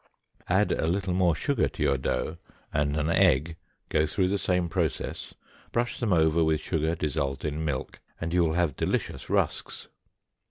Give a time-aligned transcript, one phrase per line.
[0.49, 2.37] Add a little more sugar to your dough
[2.73, 3.55] and an egg,
[3.89, 5.35] go through the same process,
[5.71, 9.89] brush them over with sugar dissolved in milk, and you will have delicious rusks.